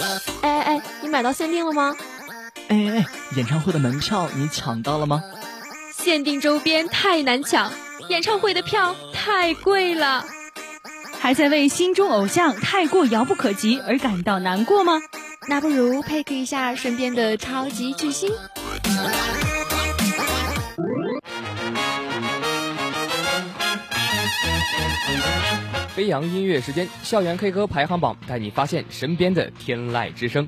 [0.00, 1.94] 哎哎哎，你买到限定了吗？
[2.68, 3.06] 哎哎哎，
[3.36, 5.22] 演唱会的门票你抢到了吗？
[5.92, 7.70] 限定周边太难抢，
[8.08, 10.24] 演唱会的票太贵了。
[11.18, 15.00] 还在为心中偶像太过遥不可及而感到难过吗？
[15.48, 18.32] 那不如配合一下身边的超级巨星。
[25.94, 30.46] 飞扬音乐时间，校园 K 歌排行榜带你发现身边的天籁之声。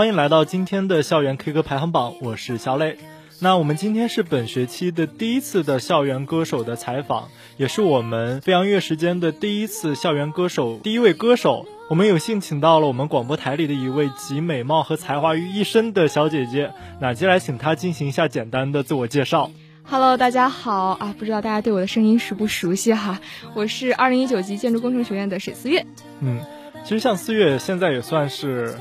[0.00, 2.96] 欢迎来到今天的校园 K 歌排行榜，我是小磊。
[3.38, 11.66] 那我们今天是本学期的第一次的校园歌手的采访，也是我们飞扬乐时间的第一次校园歌手第一位歌手。
[11.90, 19.50] 我们有幸请到了我们广播台里的一位集美貌和才华于一身的小姐姐，那接下来请她进行一下简单的自我介绍。
[19.84, 21.14] Hello，大家好啊！
[21.18, 23.20] 不知道大家对我的声音熟不熟悉哈？
[23.52, 25.84] 我是二零一九级建筑工程学院的沈思月。
[26.20, 26.40] 嗯，
[26.84, 28.78] 其实像思月现在也算是。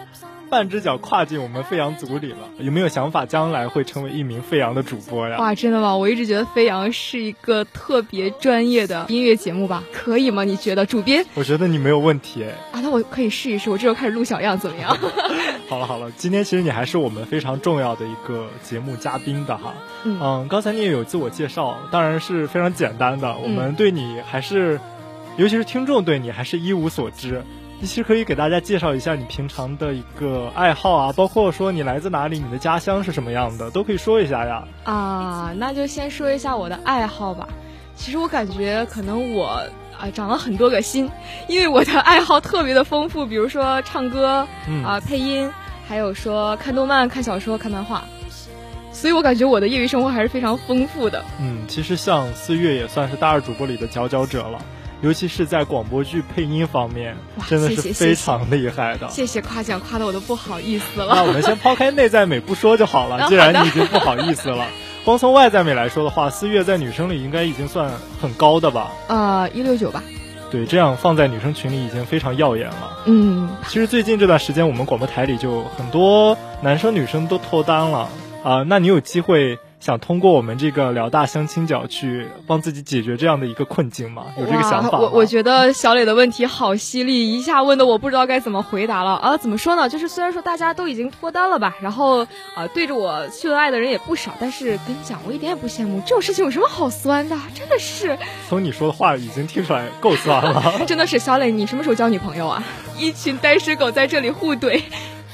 [0.49, 5.37] 半只脚跨进我们飞扬组里了，有没有想法将来会成为一名飞扬的主播呀？
[5.37, 5.95] 哇，真的吗？
[5.95, 9.83] 我一直觉得飞扬是一个特别专业的音乐节目吧？
[9.93, 10.43] 可以吗？
[10.43, 10.85] 你觉得？
[10.85, 11.23] 主编？
[11.35, 12.43] 我觉得你没有问题。
[12.71, 13.69] 啊，那我可以试一试。
[13.69, 14.97] 我这时候开始录小样，怎么样？
[15.69, 19.75] 好了好了，今天其实你还是我们非常重要的一个节目嘉宾的哈。
[20.03, 23.37] 嗯，刚才你也有自我介绍，当然是非常简单的。
[23.37, 24.79] 我们对你还是，
[25.37, 27.43] 尤其是听众对你还是一无所知。
[27.81, 34.67] 其实可以给大家介绍一下你平常的一个爱好啊，包括说你来自哪里，你的家乡是什么样的，都可以说一下呀。
[34.83, 37.47] 啊，那就先说一下我的爱好吧。
[37.95, 39.63] 其实我感觉可能我
[39.97, 41.09] 啊长了很多个心，
[41.47, 44.47] 因为我的爱好特别的丰富，比如说唱歌
[44.85, 45.49] 啊、配音，
[45.87, 48.03] 还有说看动漫、看小说、看漫画。
[48.91, 51.23] 所以我感觉我的业余生活还是非常丰富的。
[51.39, 54.59] 嗯，其实像四月也算是大二主播里的佼佼者了。
[55.01, 57.15] 尤其是在广播剧配音方面，
[57.47, 59.07] 真的是非常厉害的。
[59.09, 61.13] 谢谢夸奖，夸的我都不好意思了。
[61.15, 63.27] 那我们先抛开内在美不说就好了。
[63.29, 64.67] 既然你已经不好意思了，
[65.05, 68.91] 光从外在美来说的话，思月在女生里应该已经算很高的吧？
[69.07, 70.03] 呃，一六九吧。
[70.51, 73.03] 对，这样放在女生群里已经非常耀眼了。
[73.05, 78.09] 嗯，其实最近这段时间，我们广播台里就很多男生女生都脱单了
[78.43, 78.63] 啊。
[78.67, 79.59] 那你有机会？
[79.79, 84.25] 想通过我们这个辽大相亲角去帮自己解决这样的一个困境吗？
[84.37, 89.37] 有这个想法我我觉得小磊的问题好犀利，一下问的我不知道该怎么回答了啊！
[89.37, 89.87] 怎么说呢？
[89.87, 92.25] 就是虽然说大家都已经脱单了吧，然后
[92.55, 96.01] 啊对着我秀恩爱的人也不少，但是跟你讲，我一点也不羡慕。
[96.01, 97.37] 这种事情有什么好酸的？
[97.55, 98.17] 真的是。
[98.49, 100.81] 从你说的话已经听出来够酸了。
[100.85, 102.61] 真的是小磊，你什么时候交女朋友啊？
[102.97, 104.81] 一群单身狗在这里互怼。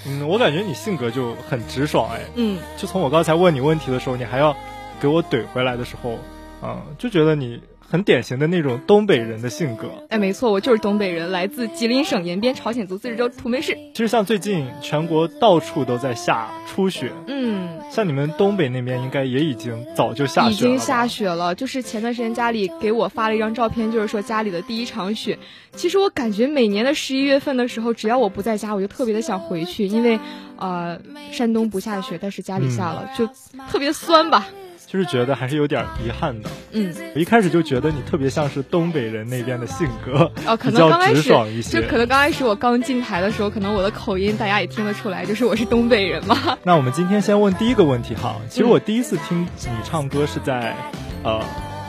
[0.08, 2.22] 嗯，我感觉你性格就很直爽哎。
[2.36, 4.56] 嗯，就从我刚才问你问题的时候，你还要
[5.00, 6.18] 给我怼回来的时候，
[6.62, 7.62] 嗯，就觉得你。
[7.88, 13.76] 很典型的那种东北人的性格，哎，没错，我就是东北人，来自吉林省延边朝鲜族自治州土门市。
[13.94, 20.52] 其实像最近全国到处都在下初雪，嗯，像你们东北那边应该也已经早就下雪了。
[20.52, 25.38] 已经下雪了，就是前段时间家里给我发了一张照片，就是说家里的第一场雪。
[25.74, 30.20] 其实我感觉每年的十一月份的时候，只要我不在家，我就特别的想回去，因为，
[30.58, 31.00] 呃，
[31.32, 33.30] 山东不下雪，但是家里下了，就
[33.70, 34.48] 特别酸吧。
[34.88, 36.50] 就是觉得还是有点遗憾的。
[36.72, 41.24] 嗯，我一开始就觉得你特别像是东北人那边的性格，哦，可能刚开始
[41.64, 46.58] 就可能刚开始我刚进台的时候，可能我的口音大家也听得出来，就是我是东北人嘛。
[46.64, 50.76] 那我们今天先问第一个问题哈，其实我第一次听你唱歌是在，
[51.24, 51.42] 呃。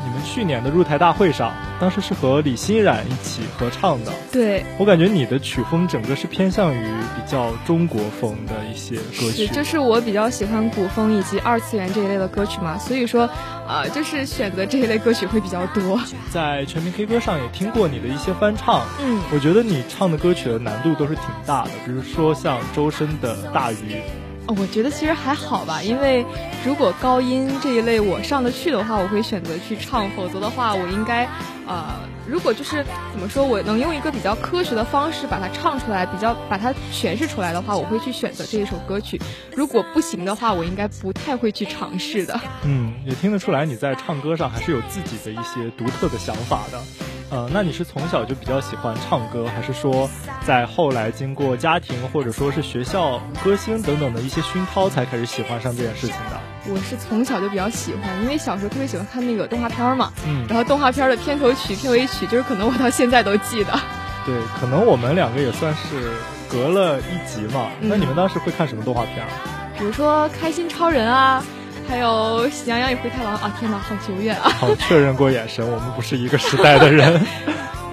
[0.07, 4.13] 你们去年的入台大会上，当时是和李欣冉一起合唱的。
[4.31, 6.85] 对我感觉你的曲风整个是偏向于
[7.17, 9.47] 比较中国风的一些歌曲。
[9.47, 13.29] 是，就是我比较喜欢古风以及二次元这一类的歌曲嘛，所以说，
[13.67, 16.01] 呃，就是选择这一类歌曲会比较多。
[16.31, 23.75] 在全民 K 歌上也听过你的一些翻唱，嗯，我觉得你唱的歌曲的难度都是挺大的，比如说像周深的《大鱼》。
[24.49, 26.25] 我觉得其实还好吧，因为
[26.65, 31.29] 如果高音这一类我上得去的话，我会选择去唱；否则的话，我应该，
[31.67, 31.97] 呃，
[32.29, 39.21] 如果就是怎么说，我能用一个比较科学的方式把它唱出来，比较把它诠释出来的话，我会去选择这一首歌曲。
[39.55, 42.39] 如果不行的话，我应该不太会去尝试的。
[42.63, 46.81] 嗯，也听得出来你在唱歌上还是有自己的一些独特的想法的。
[47.29, 50.09] 呃，那你是从小就比较喜欢唱歌，还是说
[50.45, 56.41] 在后来经过家庭或者说是学校歌星等等的一些熏陶，才开始喜欢上这件事情的？
[56.73, 63.73] 我是从小就比较喜欢，因为小时候特别喜欢看那个动画片嘛，嗯，然后动画片的片头曲、片尾曲，就是可能我到现在都记得。
[64.25, 66.13] 对，可能我们两个也算是
[66.49, 67.67] 隔了一集嘛。
[67.81, 69.25] 那你们当时会看什么动画片？
[69.79, 71.45] 比如说《开心超人》啊，
[71.89, 73.53] 还有《喜羊羊与灰太狼》啊！
[73.59, 74.51] 天哪，好久远啊！
[74.51, 77.21] 好，确认过眼神，我们不是一个时代的人。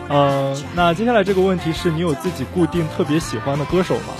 [0.09, 4.13] 嗯， 那接下来这个问题是你有自己固定特别喜欢的歌手吗？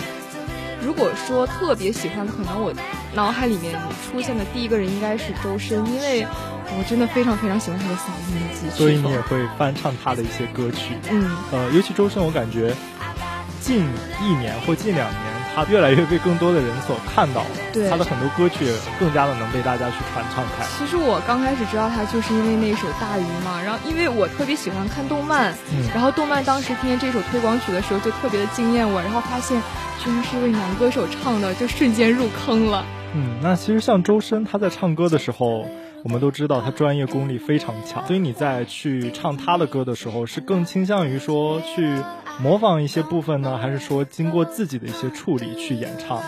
[0.82, 2.74] 如果说特别喜欢，可能我
[3.14, 3.74] 脑海里面
[4.12, 6.26] 出现的第一个人应该是周深，因为
[6.78, 10.96] 我真的非常非常喜欢他的嗓音所以你也会翻唱他的一些歌曲。
[11.10, 12.74] 嗯，呃，尤其周深，我感觉
[13.60, 13.86] 近
[14.22, 17.50] 一年或近两年，他越来越被更多的人所看到了。
[17.72, 18.66] 对，他的很多歌曲
[19.00, 20.66] 更加的能被大家去传唱开。
[20.78, 23.62] 其实我刚开始知道他，就是因为那首《大鱼》嘛。
[23.62, 29.02] 然后因为我特别喜欢看动漫，嗯，然后动漫当时听见这首推广曲的时候，就特别的惊艳我。
[29.02, 29.62] 然后发现
[30.04, 32.86] 居然是一位男歌手唱的，就瞬间入坑了。
[33.14, 35.68] 嗯，那其实像周深，他在唱歌的时候，
[36.04, 41.96] 我们都知道他专业功力非常强，所以你在去唱他的歌的时候，是更倾向于说去
[42.42, 46.22] 模仿一些部分呢，还是说经过自己的一些处理去演唱？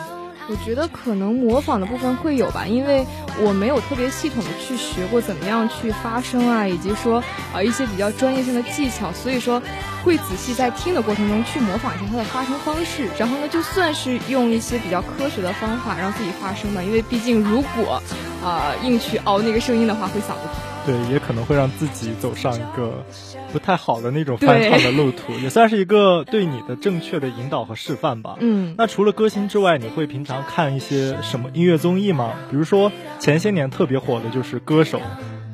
[0.48, 3.04] 我觉得可能模仿的部分会有吧，因为
[3.44, 7.22] 我没有特别系统的去学过怎么样去发声啊，以及说
[7.52, 9.60] 啊一些比较专业性的技巧，所以说
[10.06, 18.00] 会仔细在听的过程中去模仿一下它的发声方式，然后呢就算是用一些比较科学的方法让自己发声吧，因为毕竟如果
[18.44, 20.62] 啊硬去熬那个声音的话会嗓子疼。
[20.86, 23.04] 对，也可能会让自己走上一个
[23.52, 28.36] 不太好的那种翻唱的路途，也算是一个对你的正确的引导和示范吧。
[28.40, 32.34] 嗯，那除了歌星之外，你会平常看一些什么音乐综艺吗？
[32.52, 35.00] 比如说前些年特别火的就是《歌手》，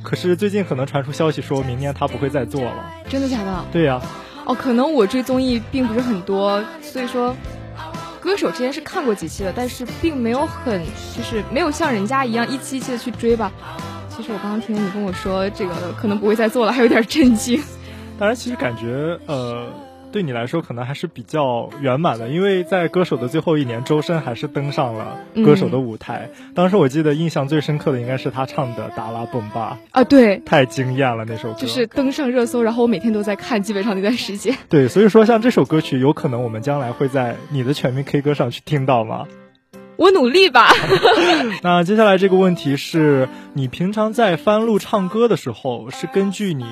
[0.03, 2.91] 可是最近可能传出消息说明年他不会再做了。
[3.07, 3.63] 真的假的？
[3.71, 4.01] 对呀。
[4.45, 7.35] 哦，可能我追综艺并不是很多，所以说。
[8.21, 10.79] 歌手之前是看过几期的，但是并没有很，
[11.17, 13.51] 就是没有像人家一样一期一期的去追吧。
[14.15, 17.59] 其实我刚刚听你跟我说这个可能不会再做了，还有点震惊。
[18.19, 19.67] 当然，其实感觉呃，
[20.11, 26.29] 对你来说可能还是比较圆满的，因为在歌手的最后一年，周深还是登上了歌手的舞台。
[26.37, 34.55] 嗯、当时我记得印象最深刻的应该是他唱的《达拉崩吧》啊，对，太惊艳了那首歌，就是登上热搜，然后我每天都在看，基本上那段时间。
[34.67, 39.27] 对，所以说像这首歌曲，有可能我们将来会在你的全民 K 歌上去听到吗？
[40.01, 40.73] 我努力吧。
[41.61, 46.65] 那接下来这个问题是你平常在翻录唱歌的时候，是根据你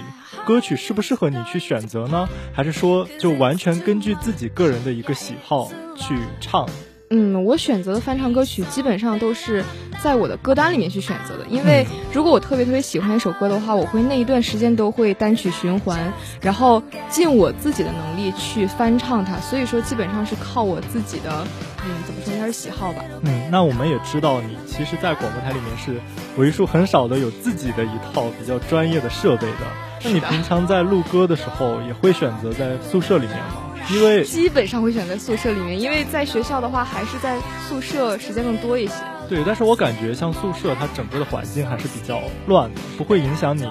[0.48, 6.68] 歌曲适不适合你去选择呢，还是说就完全根据自己个人的一个喜好去唱？
[7.12, 9.64] 嗯，我选择的翻唱歌曲基本上都是
[10.04, 19.38] 在我的歌单里面去选择的，因为如果我特别特别喜欢一首歌的话，我会那一段时间都会单曲循环，然后尽我自己的能力去翻唱它。
[19.38, 21.46] 所以说，基本上是靠我自己的，
[21.86, 23.04] 嗯，怎么说，应该是喜好吧。
[23.24, 26.00] 嗯，那我们也知道你其实，在广播台里面是
[26.38, 29.58] 为数很少的有自己的一套比较专业的设备的。
[30.04, 33.46] 那你平常在录歌的时候，也会选择在宿舍里面吗？
[33.92, 37.38] 因为基本上会选择宿舍里面，因为在学校的话，还是在
[37.68, 38.94] 宿舍时间更多一些。
[39.30, 43.64] 对，但是我感觉像宿舍，它整个的环境还是比较乱的，不会影响你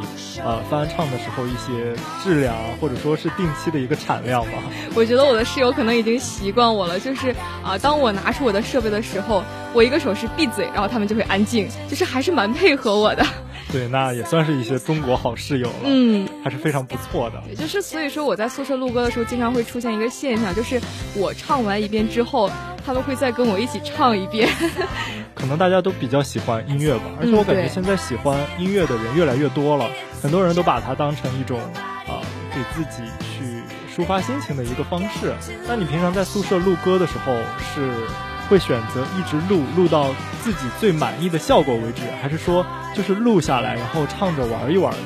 [0.42, 4.52] 呃翻唱的时候一些质量，或者说是定期的一个产量吧。
[4.94, 7.34] 我觉得我的室友可能已经习惯我了，就是
[7.64, 9.42] 啊，当我拿出我的设备的时候，
[9.74, 13.26] 我一个手势闭嘴，然后他们就会安静，就是还是蛮配合我的。
[13.70, 17.42] 对，那也算是一些中国好室友了，嗯，还是非常不错的。
[17.48, 20.80] 也就是所以说，我在宿舍录歌的时候，经常会出现一个现象，就是
[21.14, 22.50] 我唱完一遍之后，
[22.84, 24.48] 他们会再跟我一起唱一遍。
[25.34, 29.90] 可能大家都比较喜欢音乐吧，而且我感觉现在喜欢音乐的人越来越多了，
[30.22, 32.20] 很多人都把它当成一种啊、呃、
[32.54, 33.62] 给自己去
[33.94, 35.34] 抒发心情的一个方式。
[35.66, 37.34] 那你平常在宿舍录歌的时候
[37.74, 37.92] 是？
[38.48, 42.64] 会选择一直录录到自己最满意的效果为止，还是说
[42.94, 44.98] 就是录下来然后唱着玩一玩呢？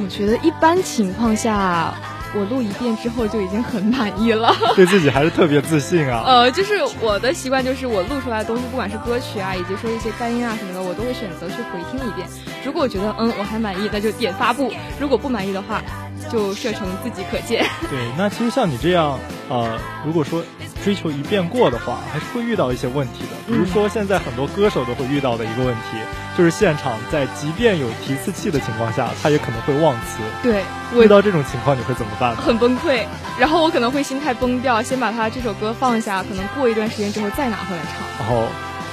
[0.00, 1.92] 我觉得一般情况下，
[2.36, 4.54] 我录一遍之后就已经很满意了。
[4.76, 6.22] 对自己还是特别自信啊。
[6.24, 12.28] 呃，就是我的习惯就是我录出来的东西，不管是歌曲啊，以及说一些干音啊什么的，我都会选择去回听一遍。
[12.64, 15.82] 如果我觉得嗯我还满意，那就点发布；如果不满意的话，
[16.30, 17.64] 就设成自己可见。
[17.90, 20.42] 对，那其实像你这样，呃，如果说。
[20.84, 23.36] 追求一遍过的话，还是会遇到一些问题的。
[23.48, 25.98] 比如说，现在很多歌手都会遇到的一个问题，
[26.36, 30.20] 就是现场在即便有提词器的情况下，他也可能会忘词。
[30.40, 30.62] 对，
[30.94, 32.34] 遇到这种情况你会怎么办？
[32.36, 33.04] 很崩溃，
[33.38, 38.24] 然后我可能会心态崩掉，先把他这首歌放下，可能过一段时间之后再拿回来唱。
[38.24, 38.46] 然后，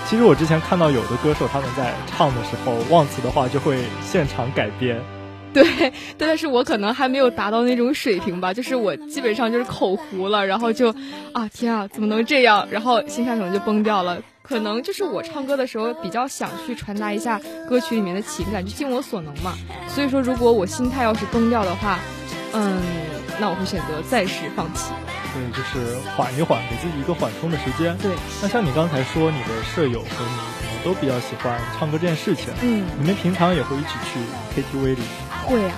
[0.09, 4.99] 其实我之前看到有的歌手他们在唱的时候忘词的话，就会现场改编。
[5.63, 10.93] 对，但是我可能还没有达到那种水平吧，就是我基本上就是口糊了，然后就，
[11.31, 12.67] 啊天啊，怎么能这样？
[12.69, 14.21] 然后心态可能就崩掉了。
[14.41, 19.53] 可能就是我唱歌的时候比较想去传达一下歌曲里面的情感，就尽我所能嘛。
[19.87, 21.97] 所以说，如果我心态要是崩掉的话，
[22.53, 22.79] 嗯，
[23.39, 24.91] 那我会选择暂时放弃。
[25.33, 27.97] 对，就是缓一缓，给自己一个缓冲的时间。
[27.97, 32.53] 对，那像你刚才说，你的舍友和你可能都比较喜欢唱歌这件事情。
[32.61, 35.01] 嗯，你们平常也会一起去 KTV 里？
[35.45, 35.71] 会啊。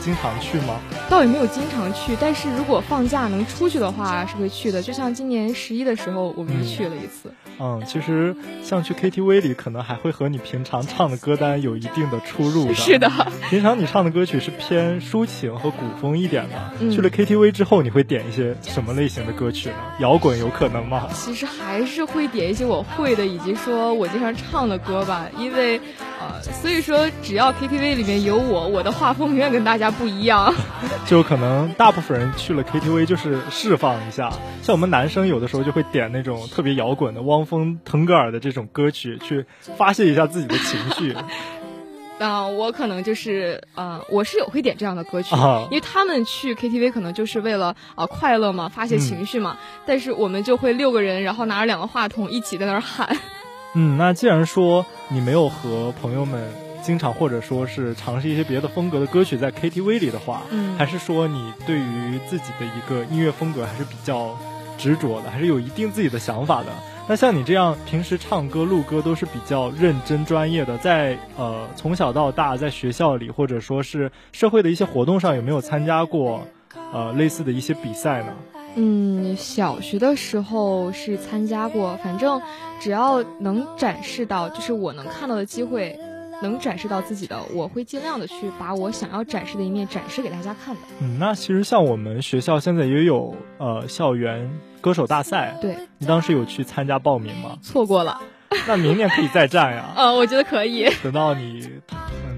[0.00, 0.80] 经常去吗？
[1.08, 4.82] 倒也没有经常去，但是如果放假能出去的话，是会去的。
[4.82, 7.32] 就像今年十一的时候，我们就去了一次。
[7.60, 12.74] 嗯，其实像去 KTV 里，可能还会和你平常唱的歌单有一定的出入的。
[12.74, 13.08] 是的，
[13.48, 16.90] 平常你唱的歌曲是偏抒情和古风一点的。
[16.90, 19.76] 去了 KTV 之后，你会点一些什么类型的歌曲呢？
[20.00, 21.08] 摇滚有可能吗？
[21.14, 25.28] 其实还是会点一些我会的，以及说我经常唱的歌吧。
[25.38, 25.80] 因为，
[26.22, 30.54] 呃，所以说只要 KTV 里面有我，我的画风永远跟大家不一样。
[31.06, 34.30] 就可能大部分人去了 KTV 就是释放一下，
[34.62, 37.42] 像我们男生有的时候就会点那种特别摇滚的汪。
[37.42, 39.44] 峰腾格尔的这种歌曲，去
[39.76, 41.12] 发泄一下自己的情绪。
[42.18, 45.34] 啊， 我可能就是，呃，我室友会点这样的歌曲，
[45.70, 49.58] 因为他们去 KTV 可能就是为了啊快乐嘛，发泄情绪嘛。
[49.84, 53.18] 但是我们就会六个人，然后拿着两个话筒一起在那儿喊。
[53.74, 56.50] 嗯，那既然说你没有和朋友们
[56.82, 64.36] 经常或者说是尝试一些别的风格的歌曲在 KTV 里的话，嗯，还是说你对于自己的一个音乐风格还是比较
[64.76, 66.66] 执着的，还是有一定自己的想法的？
[67.08, 76.46] 那像你这样平时唱歌、录歌都是比较认真、专业的，在呃从小到大在学校里或者说是社会的一些活动上，有没有参加过
[76.92, 78.32] 呃类似的一些比赛呢？
[78.74, 82.40] 嗯，小学的时候是参加过，反正
[82.80, 85.98] 只要能展示到，就是我能看到的机会。
[86.42, 90.80] 能展示到自己的，我会尽量的去把我想要展示的一面展示给大家看的。
[91.00, 94.50] 嗯，那其实像我们学校现在也有呃校园
[94.80, 97.56] 歌手大赛，对你当时有去参加报名吗？
[97.62, 98.20] 错过了，
[98.66, 99.92] 那明年可以再战呀。
[99.94, 100.90] 呃， 我觉得可以。
[101.00, 101.70] 等到你。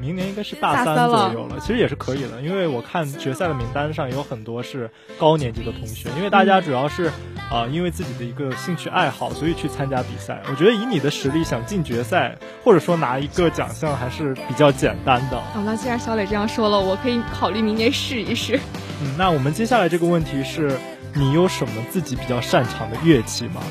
[0.04, 7.10] 明年应该是大三左右了，其实也是可以的，因为我看决赛的名单上有很多是高年级的同学，因为大家主要是
[7.50, 10.42] 啊，因为自己的一个兴趣爱好，所以去参加比赛。
[10.50, 15.40] 我觉得以你的实力想进决赛，或者说拿一个奖项还是比较简单的。
[15.54, 18.60] 好，那既然小磊这样说了，我可以考虑明年试一试。
[19.00, 20.78] 嗯，那我们接下来这个问题是，
[21.14, 23.62] 你有什么自己比较擅长的乐器吗？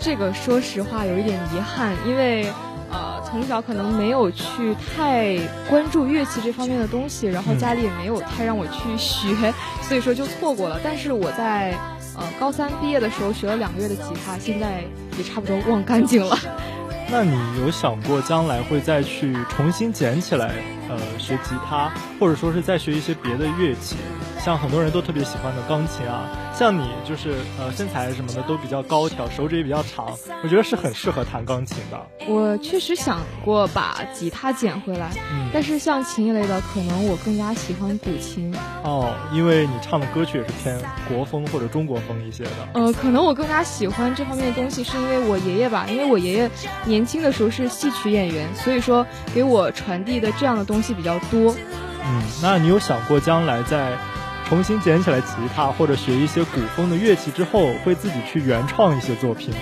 [0.00, 2.46] 这个说实话有一点遗憾，因为。
[2.90, 5.36] 呃，从小可能没有去太
[5.68, 9.52] 关注乐器这方面的东西，然后家里也没有太让我去学，
[9.82, 10.80] 所以说就错过了。
[10.82, 11.74] 但是我在
[12.16, 14.82] 呃高三毕业的时候学了两个月的吉他，现在
[15.18, 16.38] 也差不多忘干净了。
[17.10, 20.54] 那你有想过将来会再去重新捡起来，
[20.88, 23.96] 呃，学吉他，或者说是再学一些别的乐器？
[24.46, 26.22] 像很多人都特别喜欢的钢琴啊，
[26.54, 32.00] 像你就是呃身材什么的都比较高挑，手指也比较长，我觉得是很适合弹钢琴的。
[32.28, 35.10] 我确实想过把吉他捡回来，
[35.52, 38.54] 但是像琴一类的，可能我更加喜欢古琴。
[38.84, 42.50] 哦，因为你唱的歌曲也是偏国风或者中国风一些的。
[42.74, 46.48] 呃，可能我更加喜欢这方面的东西，是因为我爷爷吧，因为我爷爷
[46.84, 51.52] 年轻的时候是戏曲演员，所以说给我传递的这样的东西比较多。
[52.04, 53.98] 嗯，那你有想过将来在？
[54.48, 59.60] 重新捡起来吉他，或者学一些古风的乐器之后，会自己去原创一些作品吗？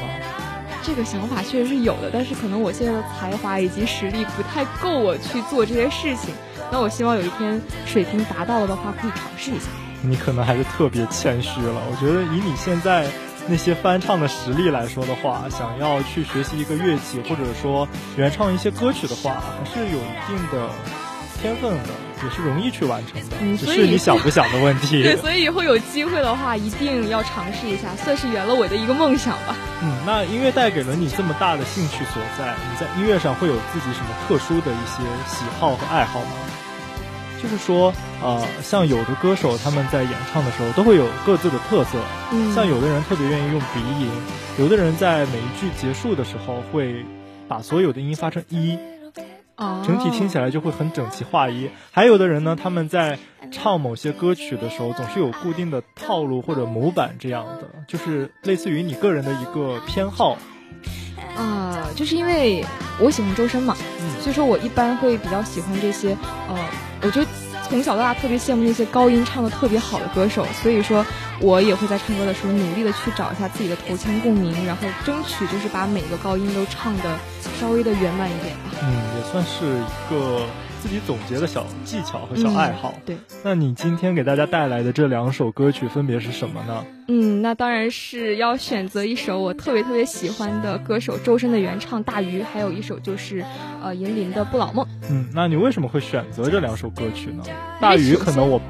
[0.82, 6.34] 这个想法确实是有的，但是可能我现在的才华以及实力不太够我去做这些事情。
[6.70, 9.66] 那我希望有一天水平达到了的话，可以尝试一下。
[10.02, 11.80] 你可能还是特别谦虚了。
[11.90, 13.06] 我觉得以你现在
[13.48, 17.88] 那些翻唱的实力来说的话，想要去学习一个乐器，或者说
[18.18, 20.68] 原创一些歌曲的话，还是有一定的
[21.40, 21.88] 天分的。
[22.24, 25.02] 也是容易去完成的，只是你想不想的问题。
[25.04, 29.56] 对，所以以后有机会的话，一定要尝试一下，算是圆了我的一个梦想吧。
[29.82, 36.30] 嗯，那音乐带给了你这么大的兴趣所在，你在音乐上会有自己什么特殊的一些喜好和爱好吗？
[37.42, 41.98] 就是说，呃，像有的歌手他们在演唱的时候都会有各自的特色，
[42.32, 44.08] 嗯，像有的人特别愿意用鼻音，
[44.58, 47.04] 有的人在每一句结束的时候会
[47.46, 48.78] 把所有的音发成一。
[49.56, 51.70] 整体听起来就会很整齐划一。
[51.90, 53.18] 还有的人呢，他们在
[53.52, 60.36] 唱某些歌曲的时候，总是有固定的套路或者模板这样的，就是类似于你个人的一个偏好。
[61.36, 62.64] 啊，就是因为
[63.00, 63.76] 我喜欢周深嘛，
[64.20, 66.16] 所以说我一般会比较喜欢这些。
[66.48, 66.56] 呃，
[67.02, 67.24] 我就
[67.68, 71.04] 从小到大特别羡慕那些高音唱的特别好的歌手，所以说
[71.40, 77.02] 我也会在唱歌的时候努力的去找一下自己的头腔共鸣，然后争取就是把每个高音都唱的
[77.58, 78.70] 稍微的圆满一点吧。
[78.82, 80.46] 嗯，也算是一个
[80.80, 82.94] 自己总结的小技巧和小爱好。
[83.04, 86.84] 对，那你今天给大家带来的这两首歌曲分别是什么呢？
[87.08, 93.44] 嗯，那当然是要选择一首我特别特别喜欢的歌手周深的原唱《大鱼》，还有一首就是
[93.82, 94.84] 呃银铃的《不老梦》。
[95.10, 97.42] 嗯，那你为什么会选择这两首歌曲呢？
[97.80, 98.60] 大鱼可能我。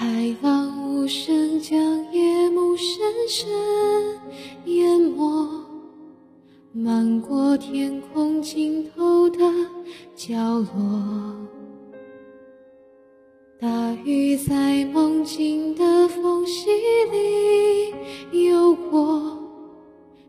[0.00, 1.78] 海浪无声，将
[2.10, 3.50] 夜幕深深
[4.64, 5.46] 淹没，
[6.72, 9.40] 漫过天空尽头的
[10.16, 11.36] 角落。
[13.60, 16.70] 大鱼在梦境的缝隙
[17.12, 19.38] 里游过，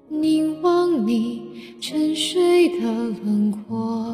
[0.09, 2.91] 凝望你沉睡的
[3.23, 4.05] 轮廓，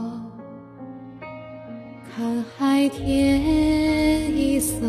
[2.16, 4.86] 看海天一色。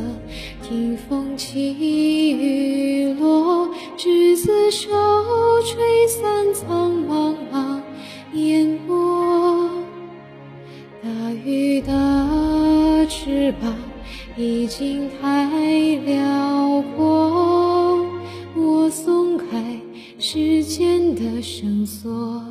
[0.69, 4.91] 听风起雨落，执子手，
[5.63, 7.81] 吹散苍茫茫
[8.35, 9.71] 烟波。
[11.03, 11.09] 大
[11.43, 13.75] 鱼的翅膀
[14.37, 15.47] 已经太
[16.05, 18.05] 辽阔，
[18.55, 19.81] 我松开
[20.19, 22.45] 时间的绳索，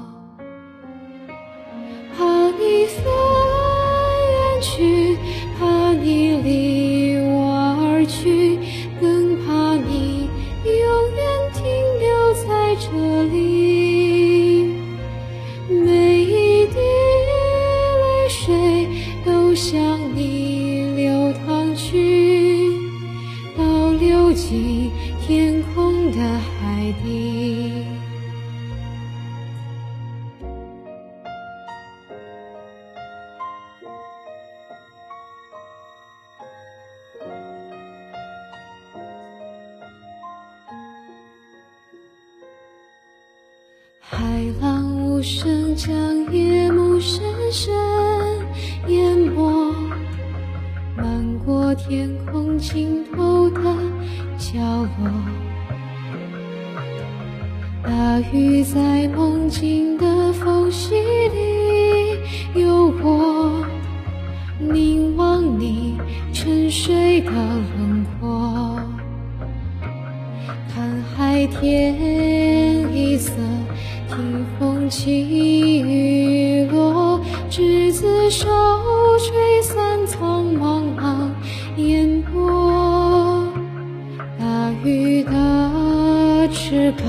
[24.38, 28.07] 倒流进天空的海底。
[74.08, 78.48] 听风起雨落，执子手，
[79.20, 81.30] 吹散苍茫茫
[81.76, 83.46] 烟波。
[84.40, 87.04] 大鱼的翅膀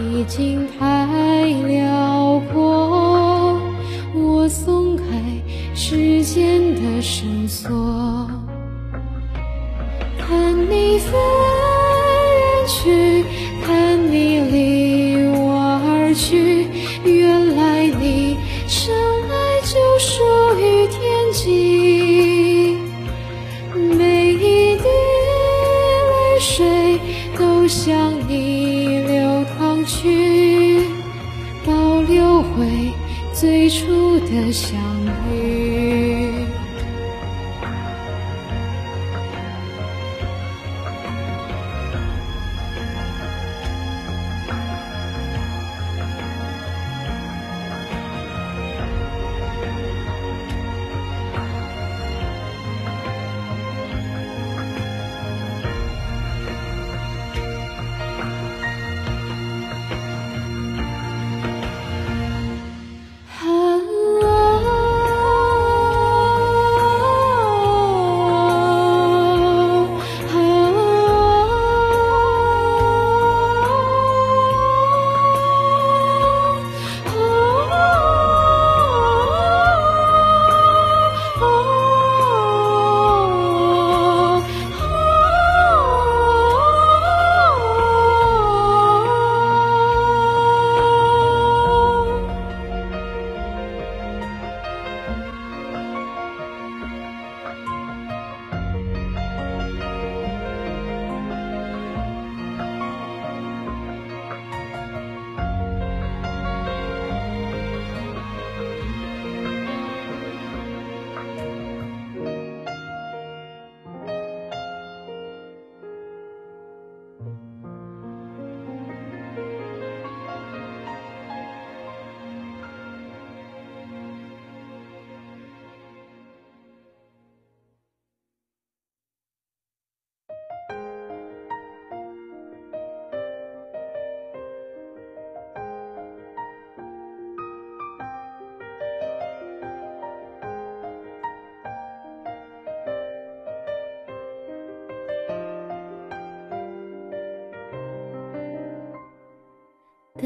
[0.00, 0.95] 已经太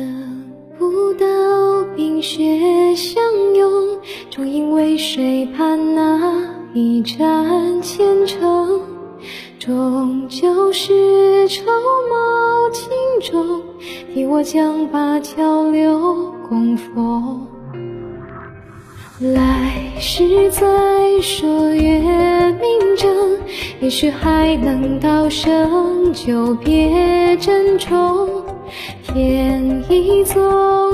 [0.00, 1.26] 等不到
[1.94, 3.22] 冰雪相
[3.54, 3.98] 拥，
[4.30, 6.32] 终因为谁盼那
[6.72, 8.80] 一盏前程，
[9.58, 13.62] 终究是绸缪轻重，
[14.14, 17.46] 替我将灞桥流供奉。
[19.20, 23.36] 来世再说月明争，
[23.82, 28.39] 也许还能道声久别珍重。
[29.12, 30.36] 天意总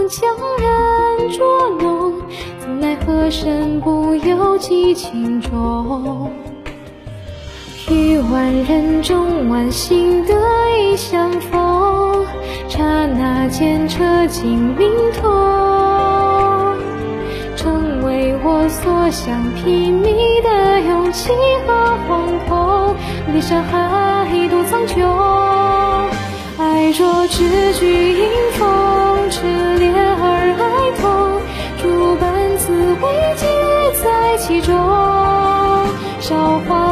[0.09, 2.15] 将人捉弄，
[2.59, 6.33] 怎奈何身不由己情重。
[7.91, 10.35] 于万人中，万幸得
[10.79, 12.25] 以相逢，
[12.69, 15.31] 刹那间彻尽明通，
[17.55, 21.33] 成为我所想披靡的勇气
[21.67, 22.97] 和惶恐。
[23.35, 25.86] 离山海独苍穹。
[26.97, 29.43] 爱若知菊迎风，炽
[29.77, 30.65] 烈而哀
[30.99, 31.43] 痛，
[31.83, 33.05] 诸般滋味
[33.37, 33.47] 皆
[34.03, 34.75] 在其中。
[36.21, 36.86] 韶华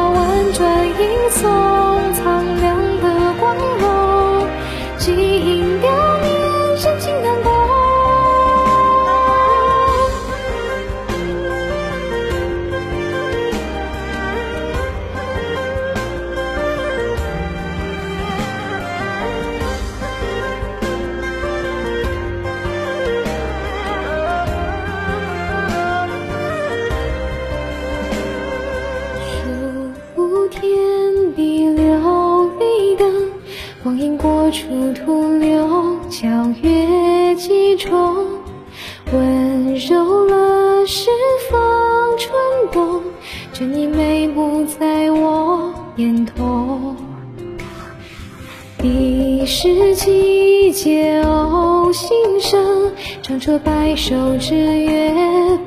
[49.64, 55.10] 彼时季节偶心声，唱彻白首之约，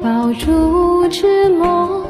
[0.03, 2.05] 抱烛之梦。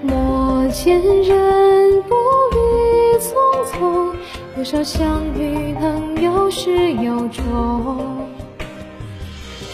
[0.00, 2.14] 莫见人不
[2.56, 3.34] 语匆
[3.70, 4.14] 匆，
[4.54, 8.26] 多少相遇能有始有终。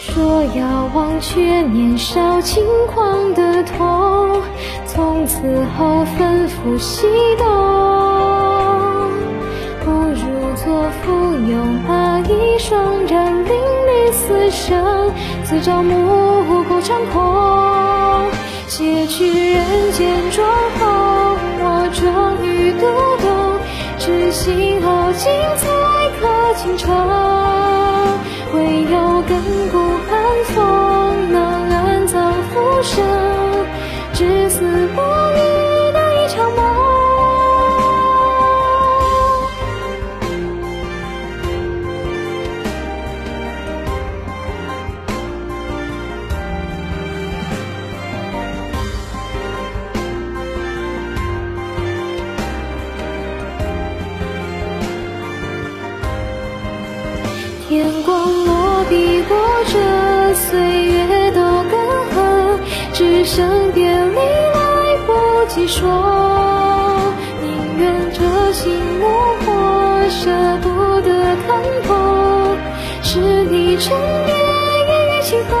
[0.01, 2.61] 说要忘却年少轻
[2.93, 4.41] 狂的痛，
[4.85, 7.07] 从此后分赴西
[7.37, 7.96] 东。
[10.67, 11.07] 不如做浮
[11.49, 15.13] 游那一双人，淋漓死生，
[15.45, 18.29] 自照目孤长空。
[18.67, 20.45] 卸去人间妆
[20.77, 20.85] 红，
[21.59, 22.03] 我终
[22.45, 22.85] 于读
[23.23, 23.29] 懂，
[23.97, 25.69] 知心傲景才
[26.19, 26.93] 可倾城。
[28.53, 29.29] 唯有亘
[29.71, 29.77] 古
[30.09, 30.19] 寒
[30.53, 33.05] 风，能安葬浮生，
[34.13, 34.66] 至死
[57.77, 59.37] 眼光落笔过
[59.67, 61.79] 这岁月都干
[62.11, 62.17] 涸，
[62.91, 65.13] 只剩别离来不
[65.47, 65.87] 及说。
[67.43, 69.03] 宁愿这心无
[69.45, 70.31] 火，舍
[70.63, 70.65] 不
[71.01, 72.57] 得看破，
[73.03, 74.35] 是你沉眠
[74.87, 75.55] 夜雨轻和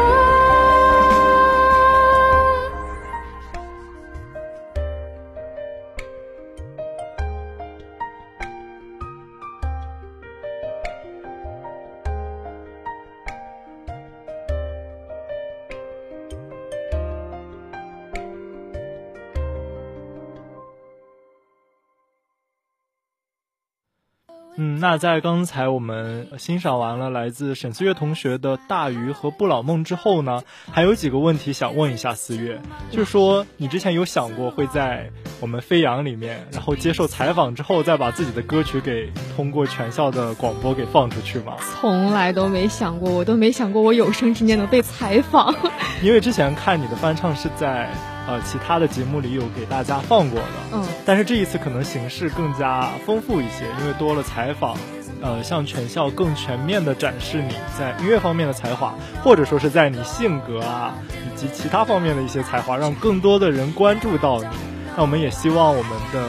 [24.89, 35.09] 那在刚才我们欣赏完了来自沈思月同学的《大鱼》和《不老梦》之后呢，还有几个问题想问一下思月，就是说你之前有想过会在
[35.41, 41.57] 我们飞扬里面，然后接受采访之后再把自己的歌曲给通过全校的广播给放出去吗？
[41.81, 45.53] 从来都没想过，我都没想过我有生之年能被采访。
[46.01, 47.89] 因为之前看你的翻唱是在
[48.27, 54.77] 呃其他的节目里有给大家放过的，嗯，但是这一次可能形式更加丰富一些，因为多了采访，
[55.21, 60.93] 呃，向全校更全面的展示你在音乐方面的才华，或者说是在你性格啊
[61.25, 64.47] 以及其他方面的一些才华，让更多的人关注到你。
[64.95, 66.27] 那我们也希望我们的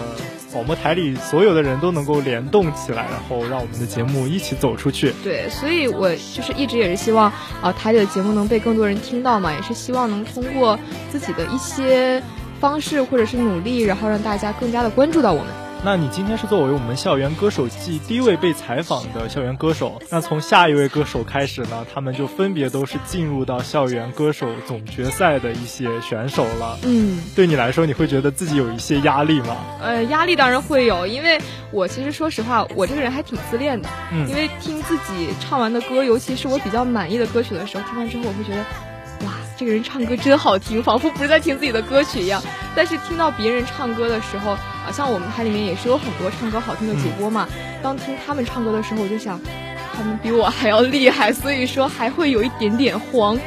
[0.58, 5.12] 广播台里所有的人都能够联动起来，然后让我们的节目一起走出去。
[5.22, 10.76] 对，所以我就是一直也是希望啊、台里的节目能被更多人听到嘛，也是希望能通过
[11.12, 12.20] 自己的一些
[12.58, 15.46] 方式或者是努力，然后让大家更加的关注到我们。
[15.84, 20.02] 那你今天是作为我们校园歌手季第一位被采访的校园歌手。
[20.10, 26.78] 那从下一位歌手开始呢，他们就分别都是进入到校园歌手总决赛的一些选手了。
[26.82, 29.56] 嗯，对你来说，你会觉得自己有一些压力吗？
[29.80, 33.88] 呃，压力当然会有，因为我其实说实话，我这个人还挺自恋的。
[34.12, 38.64] 嗯，因为听自己唱完的歌，尤其是我比较满意的歌曲的时候，听完之后我会觉得。
[39.26, 42.40] 哇这个人唱歌真好听，仿佛不是在听自己的歌曲一样。
[42.76, 44.56] 但是听到别人唱歌的时候，
[44.88, 47.46] 啊，像我们台里面也是有很多唱歌好听的主播嘛。
[47.82, 49.38] 当听他们唱歌的时候，我就想，
[49.94, 53.38] 他们比我还要厉害，所以说还会有一点点慌。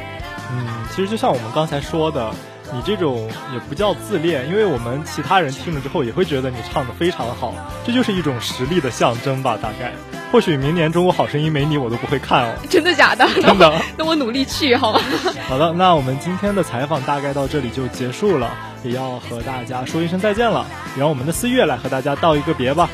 [0.52, 2.32] 嗯，其实就像我们刚才说的。
[2.74, 7.54] 你这种也不叫自恋，因为我们其他人听了之后也会觉得你唱的非常好，
[7.86, 9.58] 这就是一种实力的象征吧？
[9.60, 9.92] 大概，
[10.32, 12.54] 或许明年中国好声音没你我都不会看哦。
[12.70, 13.28] 真的假的？
[13.42, 13.72] 真的。
[13.98, 15.00] 那我努力去好吗？
[15.48, 18.50] 好的，那我们今天的采访大概到这里就结束了，
[18.82, 20.64] 也要和大家说一声再见了，
[20.98, 22.88] 让我们的四月来和大家道一个别吧。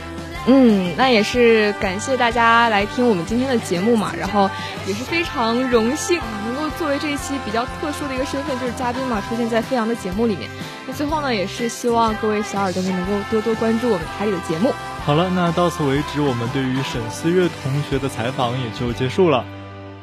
[0.50, 4.48] 嗯，那也是感谢大家来听我们今天的节目嘛，然后
[4.86, 6.18] 也是非常荣幸
[6.78, 10.48] 作为这一期比较特殊的一个身份，就是嘉宾嘛，出现在飞扬的节目里面。
[10.86, 14.72] 那最后呢，也是希望各位小耳朵们能够多多关注我们台里的节目。
[15.04, 19.44] 好了，那到此为止，我们对于沈思月同学的采访也就结束了，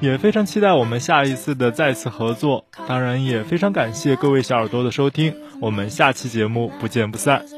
[0.01, 2.65] 也非常期待我们下一次的再次合作。
[2.87, 7.54] 当然，也非常感谢各位小耳朵的收听，我们下期节目不见不散。